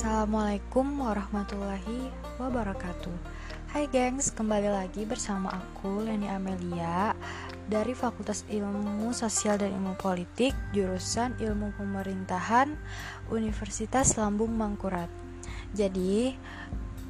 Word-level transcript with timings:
Assalamualaikum 0.00 0.96
warahmatullahi 0.96 2.08
wabarakatuh. 2.40 3.12
Hai 3.68 3.84
gengs, 3.84 4.32
kembali 4.32 4.72
lagi 4.72 5.04
bersama 5.04 5.52
aku 5.52 6.00
Leni 6.00 6.24
Amelia 6.24 7.12
Dari 7.68 7.92
Fakultas 7.92 8.48
Ilmu 8.48 9.12
Sosial 9.12 9.60
dan 9.60 9.76
Ilmu 9.76 10.00
Politik 10.00 10.56
Jurusan 10.72 11.36
Ilmu 11.36 11.76
Pemerintahan 11.76 12.80
Universitas 13.28 14.16
Lambung 14.16 14.56
Mangkurat. 14.56 15.12
Jadi, 15.76 16.32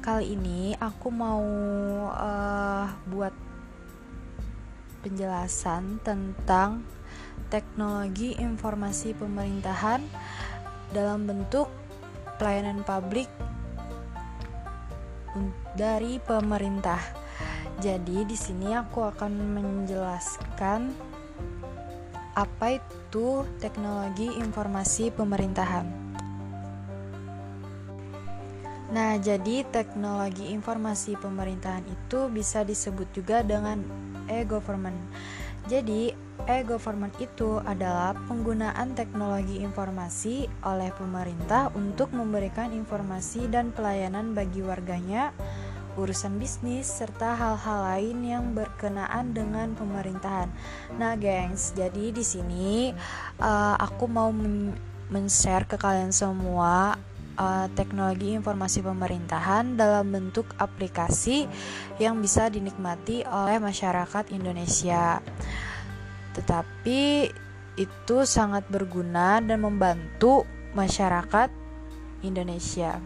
kali 0.03 0.35
ini 0.35 0.75
aku 0.75 1.15
mau 1.15 1.47
uh, 2.11 2.91
buat 3.07 3.31
penjelasan 4.99 6.03
tentang 6.03 6.83
teknologi 7.47 8.35
informasi 8.35 9.15
pemerintahan 9.15 10.03
dalam 10.91 11.23
bentuk 11.23 11.71
pelayanan 12.41 12.81
publik 12.81 13.29
dari 15.77 16.17
pemerintah. 16.17 16.97
Jadi 17.77 18.25
di 18.25 18.33
sini 18.33 18.73
aku 18.73 19.05
akan 19.05 19.29
menjelaskan 19.53 20.89
apa 22.33 22.81
itu 22.81 23.45
teknologi 23.61 24.25
informasi 24.41 25.13
pemerintahan. 25.13 25.85
Nah, 28.91 29.15
jadi 29.21 29.63
teknologi 29.71 30.51
informasi 30.51 31.15
pemerintahan 31.15 31.85
itu 31.87 32.27
bisa 32.27 32.67
disebut 32.67 33.07
juga 33.15 33.39
dengan 33.39 33.79
e-government. 34.27 34.99
Jadi, 35.71 36.11
e-government 36.49 37.13
itu 37.21 37.61
adalah 37.61 38.17
penggunaan 38.25 38.97
teknologi 38.97 39.61
informasi 39.61 40.49
oleh 40.65 40.89
pemerintah 40.95 41.69
untuk 41.77 42.09
memberikan 42.15 42.73
informasi 42.73 43.49
dan 43.51 43.69
pelayanan 43.75 44.33
bagi 44.33 44.65
warganya, 44.65 45.35
urusan 45.99 46.39
bisnis, 46.39 46.87
serta 46.87 47.35
hal-hal 47.35 47.79
lain 47.93 48.17
yang 48.23 48.45
berkenaan 48.55 49.35
dengan 49.35 49.75
pemerintahan. 49.75 50.47
Nah, 50.95 51.19
gengs, 51.19 51.75
jadi 51.75 52.15
di 52.15 52.23
sini 52.23 52.95
uh, 53.43 53.75
aku 53.75 54.07
mau 54.07 54.31
men-share 55.11 55.67
ke 55.67 55.75
kalian 55.75 56.15
semua 56.15 56.95
uh, 57.35 57.67
teknologi 57.75 58.31
informasi 58.35 58.79
pemerintahan 58.79 59.75
dalam 59.75 60.09
bentuk 60.09 60.47
aplikasi 60.57 61.45
yang 61.99 62.19
bisa 62.23 62.47
dinikmati 62.47 63.27
oleh 63.27 63.59
masyarakat 63.59 64.31
Indonesia 64.31 65.19
tetapi 66.35 67.31
itu 67.79 68.17
sangat 68.27 68.67
berguna 68.67 69.39
dan 69.39 69.63
membantu 69.63 70.43
masyarakat 70.75 71.49
Indonesia. 72.21 72.99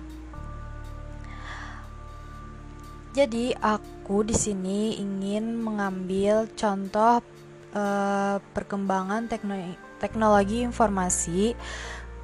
Jadi 3.16 3.56
aku 3.56 4.28
di 4.28 4.36
sini 4.36 5.00
ingin 5.00 5.56
mengambil 5.56 6.52
contoh 6.52 7.24
eh, 7.72 8.38
perkembangan 8.44 9.32
teknologi, 9.32 9.80
teknologi 10.04 10.58
informasi 10.68 11.56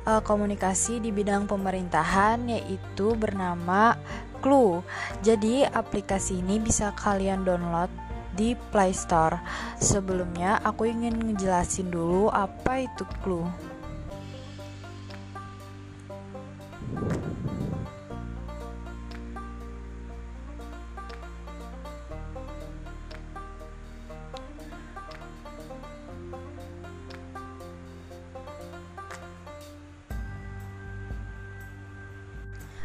eh, 0.04 0.22
komunikasi 0.28 1.00
di 1.00 1.16
bidang 1.16 1.48
pemerintahan 1.48 2.44
yaitu 2.52 3.16
bernama 3.16 3.96
Clue. 4.44 4.84
Jadi 5.24 5.64
aplikasi 5.64 6.44
ini 6.44 6.60
bisa 6.60 6.92
kalian 6.98 7.48
download 7.48 8.11
di 8.36 8.56
Play 8.70 8.96
Store. 8.96 9.40
Sebelumnya, 9.82 10.60
aku 10.64 10.88
ingin 10.88 11.16
ngejelasin 11.20 11.92
dulu 11.92 12.32
apa 12.32 12.86
itu 12.86 13.04
clue. 13.23 13.48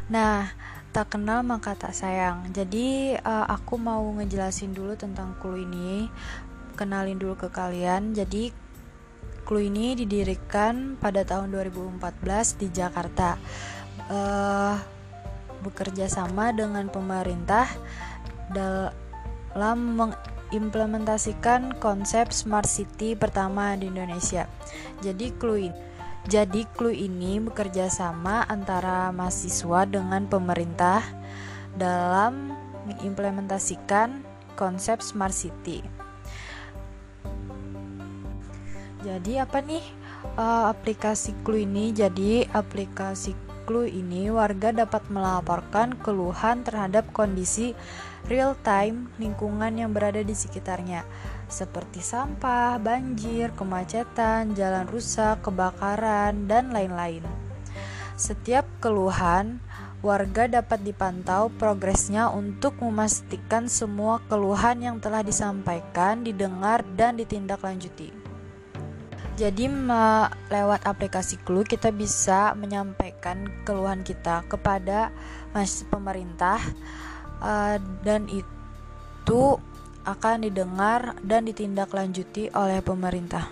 Nah, 0.06 0.54
tak 0.96 1.12
kenal 1.12 1.44
maka 1.44 1.76
tak 1.76 1.92
sayang. 1.92 2.48
Jadi 2.56 3.12
uh, 3.20 3.44
aku 3.52 3.76
mau 3.76 4.00
ngejelasin 4.16 4.72
dulu 4.72 4.96
tentang 4.96 5.36
clue 5.36 5.60
ini. 5.60 6.08
Kenalin 6.72 7.20
dulu 7.20 7.36
ke 7.36 7.52
kalian. 7.52 8.16
Jadi 8.16 8.48
clue 9.44 9.68
ini 9.68 9.92
didirikan 9.92 10.96
pada 10.96 11.20
tahun 11.20 11.52
2014 11.52 12.00
di 12.64 12.72
Jakarta. 12.72 13.36
Uh, 14.08 14.80
bekerja 15.60 16.08
sama 16.08 16.56
dengan 16.56 16.88
pemerintah 16.88 17.68
dalam 18.56 20.00
mengimplementasikan 20.00 21.76
konsep 21.76 22.32
smart 22.32 22.72
city 22.72 23.12
pertama 23.12 23.76
di 23.76 23.92
Indonesia. 23.92 24.48
Jadi 25.04 25.28
clue 25.36 25.68
ini 25.68 25.95
jadi 26.26 26.66
clue 26.74 26.94
ini 26.94 27.38
bekerja 27.38 27.86
sama 27.86 28.42
antara 28.50 29.14
mahasiswa 29.14 29.86
dengan 29.86 30.26
pemerintah 30.26 31.06
dalam 31.78 32.50
mengimplementasikan 32.90 34.26
konsep 34.58 34.98
smart 34.98 35.30
city. 35.30 35.86
Jadi 39.06 39.38
apa 39.38 39.62
nih 39.62 39.86
uh, 40.34 40.66
aplikasi 40.66 41.30
Clue 41.46 41.62
ini? 41.62 41.94
Jadi 41.94 42.42
aplikasi 42.42 43.38
Clue 43.62 43.86
ini 43.86 44.26
warga 44.26 44.74
dapat 44.74 45.06
melaporkan 45.06 45.94
keluhan 46.02 46.66
terhadap 46.66 47.06
kondisi 47.14 47.70
real 48.26 48.58
time 48.66 49.06
lingkungan 49.22 49.78
yang 49.78 49.94
berada 49.94 50.26
di 50.26 50.34
sekitarnya 50.34 51.06
seperti 51.46 52.02
sampah, 52.02 52.78
banjir, 52.82 53.54
kemacetan, 53.54 54.54
jalan 54.58 54.86
rusak, 54.90 55.42
kebakaran, 55.46 56.50
dan 56.50 56.74
lain-lain. 56.74 57.22
Setiap 58.16 58.64
keluhan, 58.82 59.60
warga 60.00 60.48
dapat 60.48 60.82
dipantau 60.82 61.52
progresnya 61.54 62.32
untuk 62.32 62.80
memastikan 62.80 63.68
semua 63.70 64.24
keluhan 64.26 64.80
yang 64.80 64.96
telah 64.98 65.20
disampaikan, 65.20 66.24
didengar, 66.24 66.82
dan 66.96 67.20
ditindaklanjuti. 67.20 68.26
Jadi 69.36 69.68
lewat 70.48 70.88
aplikasi 70.88 71.36
Clue 71.44 71.68
kita 71.68 71.92
bisa 71.92 72.56
menyampaikan 72.56 73.44
keluhan 73.68 74.00
kita 74.00 74.40
kepada 74.48 75.12
pemerintah 75.92 76.56
uh, 77.44 77.76
dan 78.00 78.24
itu 78.32 79.60
akan 80.06 80.46
didengar 80.46 81.18
dan 81.26 81.44
ditindaklanjuti 81.50 82.54
oleh 82.54 82.78
pemerintah. 82.80 83.50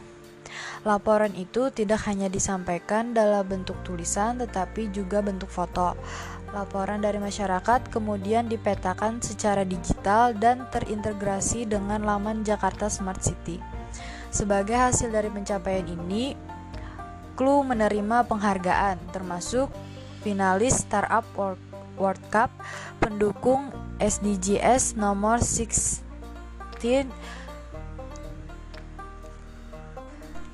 Laporan 0.86 1.32
itu 1.34 1.72
tidak 1.74 2.06
hanya 2.06 2.30
disampaikan 2.30 3.16
dalam 3.16 3.42
bentuk 3.42 3.74
tulisan, 3.82 4.38
tetapi 4.38 4.92
juga 4.94 5.24
bentuk 5.24 5.50
foto. 5.50 5.98
Laporan 6.54 7.02
dari 7.02 7.18
masyarakat 7.18 7.90
kemudian 7.90 8.46
dipetakan 8.46 9.18
secara 9.18 9.66
digital 9.66 10.36
dan 10.38 10.70
terintegrasi 10.70 11.66
dengan 11.66 12.06
laman 12.06 12.46
Jakarta 12.46 12.86
Smart 12.86 13.18
City. 13.24 13.58
Sebagai 14.30 14.78
hasil 14.78 15.10
dari 15.10 15.32
pencapaian 15.32 15.88
ini, 15.88 16.38
Clue 17.34 17.66
menerima 17.66 18.30
penghargaan, 18.30 19.10
termasuk 19.10 19.66
finalis 20.22 20.86
Startup 20.86 21.26
World 21.98 22.22
Cup, 22.30 22.52
pendukung 23.02 23.74
SDGs 23.98 24.94
nomor 24.94 25.42
6 25.42 26.03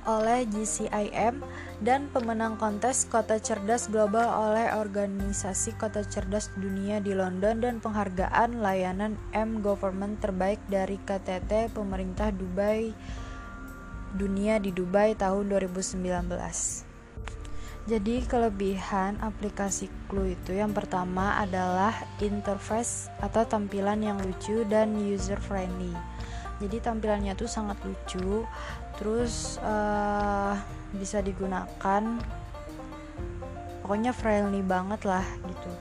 oleh 0.07 0.47
GCIM 0.47 1.43
dan 1.83 2.07
pemenang 2.11 2.55
kontes 2.55 3.07
Kota 3.07 3.43
Cerdas 3.43 3.91
Global 3.91 4.27
oleh 4.27 4.71
Organisasi 4.79 5.75
Kota 5.75 6.07
Cerdas 6.07 6.51
Dunia 6.55 7.03
di 7.03 7.15
London 7.15 7.63
dan 7.63 7.83
penghargaan 7.83 8.63
layanan 8.63 9.19
M-Government 9.35 10.23
terbaik 10.23 10.63
dari 10.71 11.03
KTT 11.03 11.75
Pemerintah 11.75 12.31
Dubai 12.31 12.95
Dunia 14.15 14.59
di 14.59 14.75
Dubai 14.75 15.15
tahun 15.15 15.51
2019. 15.51 16.90
Jadi 17.89 18.23
kelebihan 18.29 19.19
aplikasi 19.25 19.89
Clue 20.07 20.37
itu 20.37 20.53
yang 20.53 20.77
pertama 20.77 21.41
adalah 21.41 21.97
interface 22.21 23.09
atau 23.19 23.43
tampilan 23.49 24.05
yang 24.05 24.21
lucu 24.21 24.63
dan 24.69 24.95
user 25.01 25.41
friendly 25.41 25.97
jadi 26.61 26.77
tampilannya 26.85 27.33
tuh 27.35 27.49
sangat 27.49 27.81
lucu 27.83 28.45
terus 29.01 29.57
uh, 29.65 30.53
bisa 30.93 31.25
digunakan 31.25 32.21
pokoknya 33.81 34.13
friendly 34.13 34.61
banget 34.61 35.09
lah 35.09 35.25
gitu. 35.25 35.73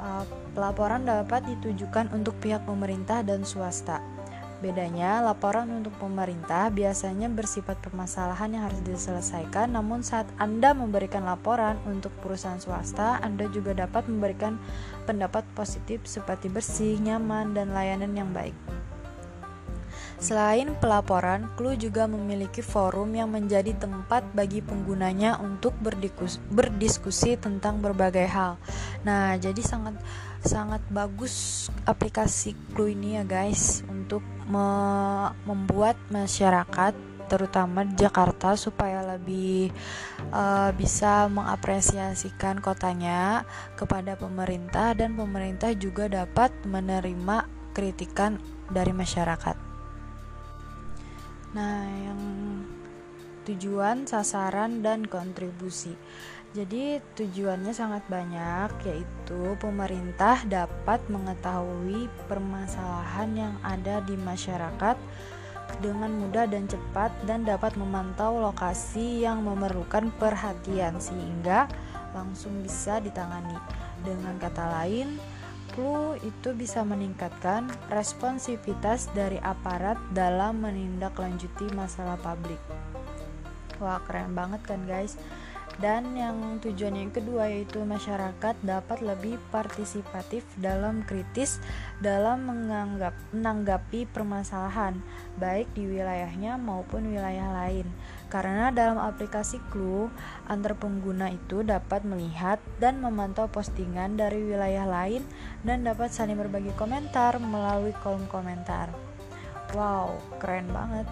Uh, 0.00 0.24
pelaporan 0.56 1.06
dapat 1.06 1.46
ditujukan 1.46 2.10
untuk 2.10 2.34
pihak 2.42 2.66
pemerintah 2.66 3.22
dan 3.22 3.46
swasta 3.46 4.02
Bedanya, 4.60 5.24
laporan 5.24 5.72
untuk 5.72 5.96
pemerintah 5.96 6.68
biasanya 6.68 7.32
bersifat 7.32 7.80
permasalahan 7.80 8.52
yang 8.52 8.68
harus 8.68 8.84
diselesaikan, 8.84 9.72
namun 9.72 10.04
saat 10.04 10.28
Anda 10.36 10.76
memberikan 10.76 11.24
laporan 11.24 11.80
untuk 11.88 12.12
perusahaan 12.20 12.60
swasta, 12.60 13.24
Anda 13.24 13.48
juga 13.48 13.72
dapat 13.72 14.04
memberikan 14.12 14.60
pendapat 15.08 15.48
positif 15.56 16.04
seperti 16.04 16.52
bersih, 16.52 17.00
nyaman, 17.00 17.56
dan 17.56 17.72
layanan 17.72 18.12
yang 18.12 18.36
baik. 18.36 18.52
Selain 20.20 20.68
pelaporan, 20.76 21.48
Clue 21.56 21.80
juga 21.80 22.04
memiliki 22.04 22.60
forum 22.60 23.16
yang 23.16 23.32
menjadi 23.32 23.72
tempat 23.72 24.28
bagi 24.36 24.60
penggunanya 24.60 25.40
untuk 25.40 25.72
berdiskusi 26.52 27.40
tentang 27.40 27.80
berbagai 27.80 28.28
hal. 28.28 28.60
Nah, 29.08 29.40
jadi 29.40 29.64
sangat 29.64 29.96
sangat 30.40 30.80
bagus 30.88 31.68
aplikasi 31.84 32.56
Clue 32.72 32.96
ini 32.96 33.20
ya 33.20 33.24
guys 33.28 33.84
untuk 33.88 34.24
me 34.48 34.68
membuat 35.44 36.00
masyarakat 36.08 36.96
terutama 37.30 37.86
di 37.86 37.94
Jakarta 37.94 38.58
supaya 38.58 39.06
lebih 39.06 39.70
uh, 40.34 40.74
bisa 40.74 41.30
mengapresiasikan 41.30 42.58
kotanya 42.58 43.46
kepada 43.78 44.18
pemerintah 44.18 44.98
dan 44.98 45.14
pemerintah 45.14 45.70
juga 45.78 46.10
dapat 46.10 46.50
menerima 46.66 47.46
kritikan 47.70 48.42
dari 48.66 48.90
masyarakat. 48.90 49.54
Nah, 51.54 51.82
yang 51.86 52.18
tujuan, 53.48 54.04
sasaran 54.04 54.84
dan 54.84 55.06
kontribusi. 55.06 55.94
Jadi 56.50 56.98
tujuannya 57.14 57.70
sangat 57.70 58.02
banyak 58.10 58.74
yaitu 58.82 59.54
pemerintah 59.62 60.42
dapat 60.42 60.98
mengetahui 61.06 62.10
permasalahan 62.26 63.30
yang 63.38 63.54
ada 63.62 64.02
di 64.02 64.18
masyarakat 64.18 64.98
dengan 65.78 66.10
mudah 66.10 66.50
dan 66.50 66.66
cepat 66.66 67.14
dan 67.22 67.46
dapat 67.46 67.78
memantau 67.78 68.42
lokasi 68.42 69.22
yang 69.22 69.46
memerlukan 69.46 70.10
perhatian 70.18 70.98
sehingga 70.98 71.70
langsung 72.10 72.58
bisa 72.66 72.98
ditangani. 72.98 73.54
Dengan 74.02 74.34
kata 74.42 74.82
lain, 74.82 75.22
Clue 75.70 76.18
itu 76.26 76.50
bisa 76.50 76.82
meningkatkan 76.82 77.70
responsivitas 77.94 79.06
dari 79.14 79.38
aparat 79.38 79.96
dalam 80.10 80.66
menindaklanjuti 80.66 81.70
masalah 81.78 82.18
publik. 82.18 82.58
Wah, 83.80 84.00
keren 84.04 84.36
banget 84.36 84.60
kan, 84.62 84.84
guys? 84.84 85.16
dan 85.80 86.12
yang 86.12 86.60
tujuan 86.60 86.92
yang 86.92 87.12
kedua 87.14 87.48
yaitu 87.48 87.80
masyarakat 87.80 88.54
dapat 88.60 88.98
lebih 89.00 89.40
partisipatif 89.48 90.44
dalam 90.60 91.06
kritis 91.08 91.56
dalam 92.04 92.44
menganggap 92.44 93.16
menanggapi 93.32 94.04
permasalahan 94.12 95.00
baik 95.40 95.72
di 95.72 95.88
wilayahnya 95.88 96.60
maupun 96.60 97.08
wilayah 97.08 97.48
lain. 97.64 97.88
Karena 98.28 98.68
dalam 98.70 99.00
aplikasi 99.00 99.58
Clue 99.72 100.12
antar 100.50 100.76
pengguna 100.76 101.32
itu 101.32 101.64
dapat 101.64 102.04
melihat 102.04 102.60
dan 102.76 103.00
memantau 103.00 103.48
postingan 103.48 104.20
dari 104.20 104.44
wilayah 104.44 104.84
lain 104.84 105.24
dan 105.64 105.86
dapat 105.86 106.12
saling 106.12 106.36
berbagi 106.36 106.76
komentar 106.76 107.40
melalui 107.40 107.96
kolom 108.04 108.28
komentar. 108.28 108.92
Wow 109.72 110.20
keren 110.42 110.68
banget 110.74 111.08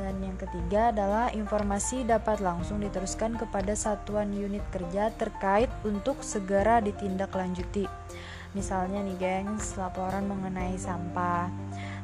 dan 0.00 0.16
yang 0.24 0.38
ketiga 0.40 0.88
adalah 0.88 1.28
informasi 1.28 2.08
dapat 2.08 2.40
langsung 2.40 2.80
diteruskan 2.80 3.36
kepada 3.36 3.76
satuan 3.76 4.32
unit 4.32 4.64
kerja 4.72 5.12
terkait 5.12 5.68
untuk 5.84 6.24
segera 6.24 6.80
ditindaklanjuti. 6.80 7.84
Misalnya 8.56 9.04
nih 9.04 9.18
gengs, 9.20 9.78
laporan 9.78 10.26
mengenai 10.26 10.74
sampah. 10.74 11.52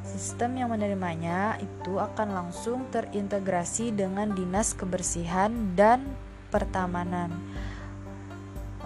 Sistem 0.05 0.55
yang 0.61 0.71
menerimanya 0.71 1.59
itu 1.59 1.99
akan 1.99 2.31
langsung 2.31 2.87
terintegrasi 2.93 3.91
dengan 3.91 4.31
Dinas 4.31 4.71
Kebersihan 4.71 5.75
dan 5.75 6.07
Pertamanan. 6.47 7.33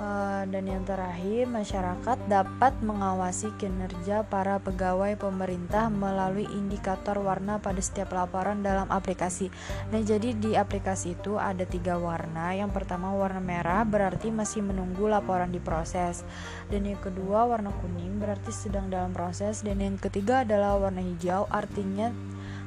Eh, 0.01 0.43
dan 0.49 0.65
yang 0.65 0.81
terakhir, 0.81 1.45
masyarakat 1.45 2.17
dapat 2.25 2.73
mengawasi 2.81 3.53
kinerja 3.61 4.25
para 4.25 4.57
pegawai 4.57 5.13
pemerintah 5.13 5.93
melalui 5.93 6.49
indikator 6.57 7.21
warna 7.21 7.61
pada 7.61 7.77
setiap 7.77 8.09
laporan 8.09 8.65
dalam 8.65 8.89
aplikasi. 8.89 9.53
Nah, 9.93 10.01
jadi 10.01 10.33
di 10.33 10.57
aplikasi 10.57 11.13
itu 11.13 11.37
ada 11.37 11.69
tiga 11.69 12.01
warna. 12.01 12.49
Yang 12.49 12.81
pertama 12.81 13.13
warna 13.13 13.37
merah 13.37 13.85
berarti 13.85 14.33
masih 14.33 14.65
menunggu 14.65 15.05
laporan 15.05 15.53
diproses, 15.53 16.25
dan 16.73 16.81
yang 16.81 16.97
kedua 16.97 17.45
warna 17.45 17.69
kuning 17.69 18.17
berarti 18.17 18.49
sedang 18.49 18.89
dalam 18.89 19.13
proses, 19.13 19.61
dan 19.61 19.77
yang 19.85 20.01
ketiga 20.01 20.41
adalah 20.41 20.81
warna 20.81 21.05
hijau 21.05 21.45
artinya 21.53 22.09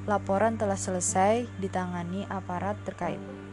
laporan 0.07 0.55
telah 0.55 0.79
selesai 0.79 1.51
ditangani 1.59 2.31
aparat 2.31 2.79
terkait. 2.87 3.44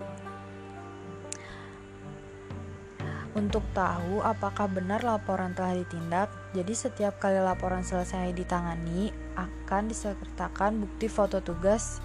Untuk 3.42 3.66
tahu 3.74 4.22
apakah 4.22 4.70
benar 4.70 5.02
laporan 5.02 5.58
telah 5.58 5.74
ditindak, 5.74 6.30
jadi 6.54 6.78
setiap 6.78 7.18
kali 7.18 7.42
laporan 7.42 7.82
selesai 7.82 8.38
ditangani 8.38 9.10
akan 9.34 9.90
disertakan 9.90 10.86
bukti 10.86 11.10
foto 11.10 11.42
tugas 11.42 11.98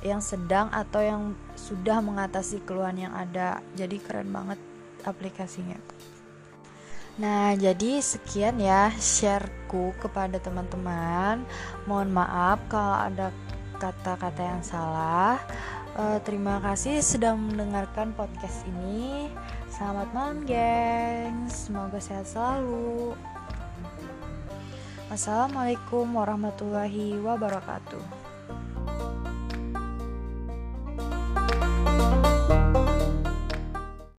yang 0.00 0.24
sedang 0.24 0.72
atau 0.72 1.04
yang 1.04 1.22
sudah 1.60 2.00
mengatasi 2.00 2.64
keluhan 2.64 2.96
yang 2.96 3.12
ada. 3.12 3.60
Jadi 3.76 4.00
keren 4.00 4.32
banget 4.32 4.56
aplikasinya. 5.04 5.76
Nah, 7.20 7.52
jadi 7.52 8.00
sekian 8.00 8.64
ya 8.64 8.88
shareku 8.96 9.92
kepada 10.00 10.40
teman-teman. 10.40 11.44
Mohon 11.84 12.16
maaf 12.16 12.64
kalau 12.72 12.96
ada 12.96 13.28
kata-kata 13.76 14.40
yang 14.40 14.64
salah. 14.64 15.36
Uh, 16.00 16.16
terima 16.24 16.64
kasih 16.64 17.04
sudah 17.04 17.36
mendengarkan 17.36 18.16
podcast 18.16 18.64
ini. 18.64 19.28
Selamat 19.80 20.12
malam, 20.12 20.44
gengs. 20.44 21.72
Semoga 21.72 21.96
sehat 21.96 22.28
selalu. 22.28 23.16
Wassalamualaikum 25.08 26.04
warahmatullahi 26.04 27.16
wabarakatuh. 27.16 28.19